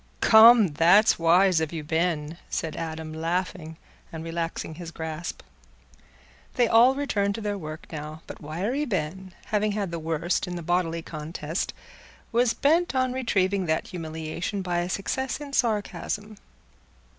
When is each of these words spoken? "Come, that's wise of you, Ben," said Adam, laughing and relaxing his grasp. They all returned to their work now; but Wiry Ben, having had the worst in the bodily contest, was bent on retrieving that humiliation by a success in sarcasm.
"Come, 0.19 0.69
that's 0.69 1.19
wise 1.19 1.61
of 1.61 1.71
you, 1.71 1.83
Ben," 1.83 2.39
said 2.49 2.75
Adam, 2.75 3.13
laughing 3.13 3.77
and 4.11 4.23
relaxing 4.23 4.73
his 4.73 4.89
grasp. 4.89 5.43
They 6.55 6.67
all 6.67 6.95
returned 6.95 7.35
to 7.35 7.41
their 7.41 7.55
work 7.55 7.85
now; 7.91 8.23
but 8.25 8.41
Wiry 8.41 8.83
Ben, 8.85 9.33
having 9.53 9.73
had 9.73 9.91
the 9.91 9.99
worst 9.99 10.47
in 10.47 10.55
the 10.55 10.63
bodily 10.63 11.03
contest, 11.03 11.71
was 12.31 12.55
bent 12.55 12.95
on 12.95 13.13
retrieving 13.13 13.67
that 13.67 13.89
humiliation 13.89 14.63
by 14.63 14.79
a 14.79 14.89
success 14.89 15.39
in 15.39 15.53
sarcasm. 15.53 16.37